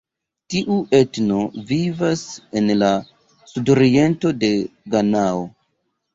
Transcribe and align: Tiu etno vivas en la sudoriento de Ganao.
Tiu 0.51 0.77
etno 0.99 1.37
vivas 1.71 2.23
en 2.63 2.73
la 2.85 2.91
sudoriento 3.53 4.35
de 4.47 4.53
Ganao. 4.97 5.47